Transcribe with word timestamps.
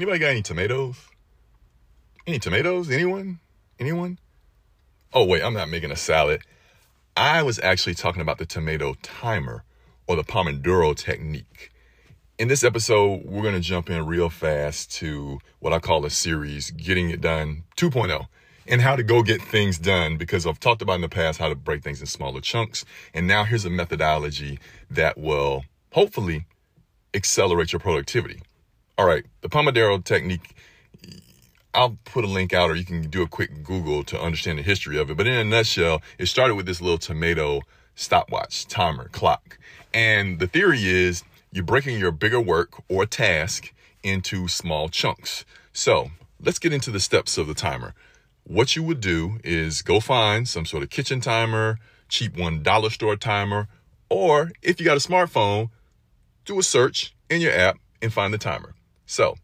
Anybody 0.00 0.18
got 0.18 0.28
any 0.28 0.40
tomatoes? 0.40 0.96
Any 2.26 2.38
tomatoes? 2.38 2.90
Anyone? 2.90 3.38
Anyone? 3.78 4.18
Oh, 5.12 5.26
wait, 5.26 5.42
I'm 5.42 5.52
not 5.52 5.68
making 5.68 5.90
a 5.90 5.96
salad. 5.96 6.40
I 7.18 7.42
was 7.42 7.58
actually 7.58 7.96
talking 7.96 8.22
about 8.22 8.38
the 8.38 8.46
tomato 8.46 8.94
timer 9.02 9.62
or 10.06 10.16
the 10.16 10.24
Pomodoro 10.24 10.96
technique. 10.96 11.70
In 12.38 12.48
this 12.48 12.64
episode, 12.64 13.26
we're 13.26 13.42
going 13.42 13.52
to 13.52 13.60
jump 13.60 13.90
in 13.90 14.06
real 14.06 14.30
fast 14.30 14.90
to 14.92 15.38
what 15.58 15.74
I 15.74 15.78
call 15.78 16.06
a 16.06 16.10
series, 16.10 16.70
Getting 16.70 17.10
It 17.10 17.20
Done 17.20 17.64
2.0, 17.76 18.26
and 18.66 18.80
how 18.80 18.96
to 18.96 19.02
go 19.02 19.22
get 19.22 19.42
things 19.42 19.78
done 19.78 20.16
because 20.16 20.46
I've 20.46 20.60
talked 20.60 20.80
about 20.80 20.94
in 20.94 21.02
the 21.02 21.10
past 21.10 21.38
how 21.38 21.50
to 21.50 21.54
break 21.54 21.82
things 21.82 22.00
in 22.00 22.06
smaller 22.06 22.40
chunks. 22.40 22.86
And 23.12 23.26
now 23.26 23.44
here's 23.44 23.66
a 23.66 23.70
methodology 23.70 24.60
that 24.90 25.18
will 25.18 25.66
hopefully 25.92 26.46
accelerate 27.12 27.74
your 27.74 27.80
productivity. 27.80 28.40
All 29.00 29.06
right, 29.06 29.24
the 29.40 29.48
Pomodoro 29.48 30.04
technique 30.04 30.54
I'll 31.72 31.96
put 32.04 32.22
a 32.22 32.26
link 32.26 32.52
out 32.52 32.68
or 32.68 32.74
you 32.74 32.84
can 32.84 33.08
do 33.08 33.22
a 33.22 33.26
quick 33.26 33.62
Google 33.62 34.04
to 34.04 34.20
understand 34.20 34.58
the 34.58 34.62
history 34.62 34.98
of 34.98 35.10
it. 35.10 35.16
But 35.16 35.26
in 35.26 35.32
a 35.32 35.42
nutshell, 35.42 36.02
it 36.18 36.26
started 36.26 36.54
with 36.54 36.66
this 36.66 36.82
little 36.82 36.98
tomato 36.98 37.62
stopwatch 37.94 38.66
timer 38.66 39.08
clock. 39.08 39.56
And 39.94 40.38
the 40.38 40.46
theory 40.46 40.86
is 40.86 41.24
you're 41.50 41.64
breaking 41.64 41.98
your 41.98 42.12
bigger 42.12 42.42
work 42.42 42.82
or 42.90 43.06
task 43.06 43.72
into 44.02 44.48
small 44.48 44.90
chunks. 44.90 45.46
So 45.72 46.10
let's 46.38 46.58
get 46.58 46.74
into 46.74 46.90
the 46.90 47.00
steps 47.00 47.38
of 47.38 47.46
the 47.46 47.54
timer. 47.54 47.94
What 48.44 48.76
you 48.76 48.82
would 48.82 49.00
do 49.00 49.38
is 49.42 49.80
go 49.80 50.00
find 50.00 50.46
some 50.46 50.66
sort 50.66 50.82
of 50.82 50.90
kitchen 50.90 51.22
timer, 51.22 51.78
cheap 52.10 52.34
$1 52.34 52.92
store 52.92 53.16
timer, 53.16 53.66
or 54.10 54.52
if 54.60 54.78
you 54.78 54.84
got 54.84 54.98
a 54.98 55.08
smartphone, 55.08 55.70
do 56.44 56.58
a 56.58 56.62
search 56.62 57.14
in 57.30 57.40
your 57.40 57.52
app 57.52 57.78
and 58.02 58.12
find 58.12 58.34
the 58.34 58.38
timer. 58.38 58.74
So 59.10 59.34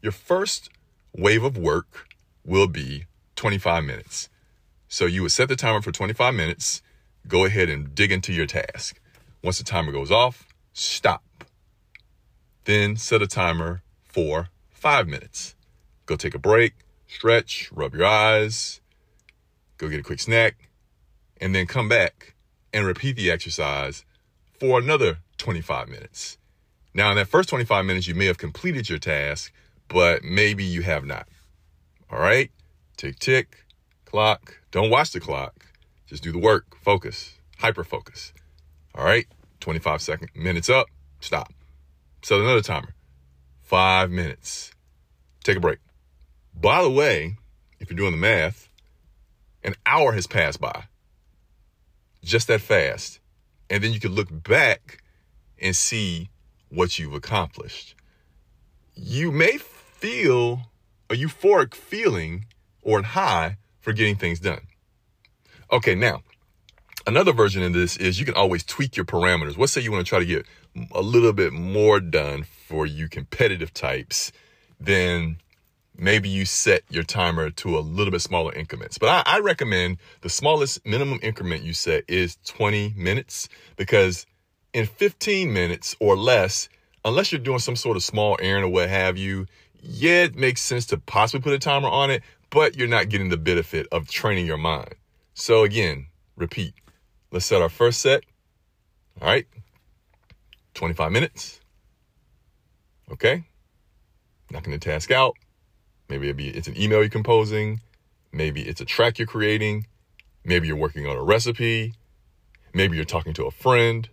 your 0.00 0.10
first 0.10 0.68
wave 1.16 1.44
of 1.44 1.56
work 1.56 2.08
will 2.44 2.66
be 2.66 3.04
25 3.36 3.84
minutes. 3.84 4.28
So 4.88 5.06
you 5.06 5.22
would 5.22 5.30
set 5.30 5.48
the 5.48 5.54
timer 5.54 5.80
for 5.80 5.92
25 5.92 6.34
minutes, 6.34 6.82
go 7.28 7.44
ahead 7.44 7.68
and 7.68 7.94
dig 7.94 8.10
into 8.10 8.32
your 8.32 8.46
task. 8.46 9.00
Once 9.40 9.58
the 9.58 9.64
timer 9.64 9.92
goes 9.92 10.10
off, 10.10 10.48
stop. 10.72 11.22
Then 12.64 12.96
set 12.96 13.22
a 13.22 13.28
timer 13.28 13.84
for 14.02 14.48
five 14.72 15.06
minutes. 15.06 15.54
Go 16.04 16.16
take 16.16 16.34
a 16.34 16.40
break, 16.40 16.72
stretch, 17.06 17.70
rub 17.72 17.94
your 17.94 18.06
eyes, 18.06 18.80
go 19.78 19.88
get 19.88 20.00
a 20.00 20.02
quick 20.02 20.18
snack, 20.18 20.68
and 21.40 21.54
then 21.54 21.68
come 21.68 21.88
back 21.88 22.34
and 22.72 22.84
repeat 22.84 23.14
the 23.14 23.30
exercise 23.30 24.04
for 24.58 24.80
another 24.80 25.18
25 25.38 25.88
minutes. 25.88 26.38
Now, 26.94 27.10
in 27.10 27.16
that 27.16 27.28
first 27.28 27.48
25 27.48 27.84
minutes, 27.84 28.06
you 28.06 28.14
may 28.14 28.26
have 28.26 28.38
completed 28.38 28.88
your 28.88 28.98
task, 28.98 29.52
but 29.88 30.22
maybe 30.22 30.64
you 30.64 30.82
have 30.82 31.04
not. 31.04 31.26
All 32.10 32.18
right? 32.18 32.50
Tick, 32.96 33.18
tick, 33.18 33.64
clock. 34.04 34.60
Don't 34.70 34.90
watch 34.90 35.12
the 35.12 35.20
clock. 35.20 35.66
Just 36.06 36.22
do 36.22 36.32
the 36.32 36.38
work. 36.38 36.76
Focus. 36.82 37.38
Hyper 37.58 37.84
focus. 37.84 38.32
All 38.94 39.04
right? 39.04 39.26
25 39.60 40.02
second 40.02 40.28
minutes 40.34 40.68
up. 40.68 40.88
Stop. 41.20 41.52
Set 42.22 42.40
another 42.40 42.60
timer. 42.60 42.94
Five 43.62 44.10
minutes. 44.10 44.72
Take 45.42 45.56
a 45.56 45.60
break. 45.60 45.78
By 46.54 46.82
the 46.82 46.90
way, 46.90 47.36
if 47.80 47.88
you're 47.88 47.96
doing 47.96 48.12
the 48.12 48.18
math, 48.18 48.68
an 49.64 49.74
hour 49.86 50.12
has 50.12 50.26
passed 50.26 50.60
by. 50.60 50.84
Just 52.22 52.48
that 52.48 52.60
fast. 52.60 53.18
And 53.70 53.82
then 53.82 53.92
you 53.92 54.00
can 54.00 54.12
look 54.12 54.28
back 54.30 55.02
and 55.58 55.74
see 55.74 56.28
what 56.72 56.98
you've 56.98 57.14
accomplished. 57.14 57.94
You 58.94 59.30
may 59.30 59.58
feel 59.58 60.70
a 61.10 61.14
euphoric 61.14 61.74
feeling 61.74 62.46
or 62.82 63.00
a 63.00 63.04
high 63.04 63.58
for 63.80 63.92
getting 63.92 64.16
things 64.16 64.40
done. 64.40 64.62
Okay, 65.70 65.94
now, 65.94 66.22
another 67.06 67.32
version 67.32 67.62
of 67.62 67.72
this 67.72 67.96
is 67.96 68.18
you 68.18 68.24
can 68.24 68.34
always 68.34 68.64
tweak 68.64 68.96
your 68.96 69.06
parameters. 69.06 69.56
Let's 69.56 69.72
say 69.72 69.80
you 69.80 69.92
want 69.92 70.04
to 70.04 70.08
try 70.08 70.18
to 70.18 70.26
get 70.26 70.46
a 70.92 71.02
little 71.02 71.32
bit 71.32 71.52
more 71.52 72.00
done 72.00 72.44
for 72.44 72.86
you 72.86 73.08
competitive 73.08 73.74
types, 73.74 74.32
then 74.80 75.38
maybe 75.96 76.28
you 76.28 76.44
set 76.46 76.82
your 76.88 77.02
timer 77.02 77.50
to 77.50 77.78
a 77.78 77.80
little 77.80 78.10
bit 78.10 78.22
smaller 78.22 78.52
increments. 78.54 78.98
But 78.98 79.26
I, 79.26 79.36
I, 79.36 79.40
recommend 79.40 79.98
the 80.22 80.30
smallest 80.30 80.84
minimum 80.86 81.20
increment 81.22 81.62
you 81.62 81.74
set 81.74 82.04
is 82.08 82.38
20 82.46 82.94
minutes 82.96 83.48
because 83.76 84.26
in 84.72 84.86
15 84.86 85.52
minutes 85.52 85.96
or 86.00 86.16
less, 86.16 86.68
unless 87.04 87.32
you're 87.32 87.40
doing 87.40 87.58
some 87.58 87.76
sort 87.76 87.96
of 87.96 88.02
small 88.02 88.36
errand 88.40 88.64
or 88.64 88.68
what 88.68 88.88
have 88.88 89.16
you, 89.16 89.46
yeah, 89.82 90.24
it 90.24 90.36
makes 90.36 90.60
sense 90.60 90.86
to 90.86 90.98
possibly 90.98 91.42
put 91.42 91.52
a 91.52 91.58
timer 91.58 91.88
on 91.88 92.10
it, 92.10 92.22
but 92.50 92.76
you're 92.76 92.88
not 92.88 93.08
getting 93.08 93.28
the 93.28 93.36
benefit 93.36 93.86
of 93.92 94.08
training 94.08 94.46
your 94.46 94.58
mind. 94.58 94.94
So 95.34 95.64
again, 95.64 96.06
repeat. 96.36 96.74
Let's 97.30 97.46
set 97.46 97.62
our 97.62 97.68
first 97.68 98.00
set. 98.00 98.24
All 99.20 99.28
right. 99.28 99.46
25 100.74 101.12
minutes. 101.12 101.60
Okay. 103.10 103.44
Knocking 104.50 104.72
the 104.72 104.78
task 104.78 105.10
out. 105.10 105.36
Maybe 106.08 106.28
it 106.28 106.36
be 106.36 106.48
it's 106.48 106.68
an 106.68 106.78
email 106.78 107.00
you're 107.00 107.08
composing. 107.08 107.80
Maybe 108.32 108.62
it's 108.62 108.80
a 108.80 108.84
track 108.84 109.18
you're 109.18 109.26
creating. 109.26 109.86
Maybe 110.44 110.66
you're 110.66 110.76
working 110.76 111.06
on 111.06 111.16
a 111.16 111.22
recipe. 111.22 111.94
Maybe 112.74 112.96
you're 112.96 113.04
talking 113.04 113.34
to 113.34 113.46
a 113.46 113.50
friend. 113.50 114.08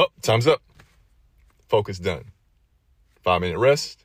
Oh, 0.00 0.06
time's 0.22 0.46
up. 0.46 0.62
Focus 1.68 1.98
done. 1.98 2.24
Five 3.22 3.42
minute 3.42 3.58
rest. 3.58 4.02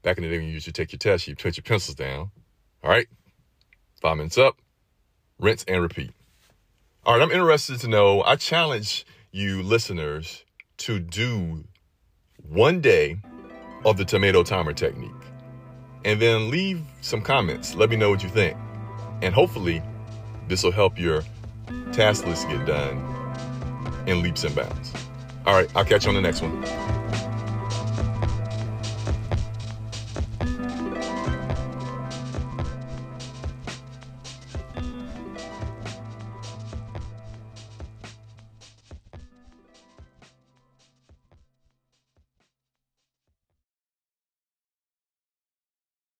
Back 0.00 0.16
in 0.16 0.24
the 0.24 0.30
day 0.30 0.38
when 0.38 0.46
you 0.46 0.54
used 0.54 0.64
to 0.64 0.72
take 0.72 0.90
your 0.92 0.98
test, 0.98 1.28
you 1.28 1.36
put 1.36 1.58
your 1.58 1.64
pencils 1.64 1.94
down. 1.94 2.30
All 2.82 2.88
right. 2.88 3.06
Five 4.00 4.16
minutes 4.16 4.38
up, 4.38 4.56
rinse 5.38 5.66
and 5.68 5.82
repeat. 5.82 6.12
All 7.04 7.12
right. 7.12 7.22
I'm 7.22 7.30
interested 7.30 7.78
to 7.80 7.88
know. 7.88 8.22
I 8.22 8.36
challenge 8.36 9.04
you 9.32 9.62
listeners 9.62 10.44
to 10.78 10.98
do 10.98 11.64
one 12.48 12.80
day 12.80 13.18
of 13.84 13.98
the 13.98 14.06
tomato 14.06 14.42
timer 14.42 14.72
technique 14.72 15.10
and 16.06 16.22
then 16.22 16.48
leave 16.48 16.80
some 17.02 17.20
comments. 17.20 17.74
Let 17.74 17.90
me 17.90 17.96
know 17.96 18.08
what 18.08 18.22
you 18.22 18.30
think. 18.30 18.56
And 19.20 19.34
hopefully, 19.34 19.82
this 20.48 20.62
will 20.62 20.72
help 20.72 20.98
your 20.98 21.22
task 21.92 22.26
list 22.26 22.48
get 22.48 22.64
done 22.64 23.13
in 24.06 24.22
leaps 24.22 24.44
and 24.44 24.54
bounds. 24.54 24.92
All 25.46 25.54
right. 25.54 25.70
I'll 25.74 25.84
catch 25.84 26.04
you 26.04 26.10
on 26.10 26.14
the 26.14 26.20
next 26.20 26.42
one. 26.42 27.03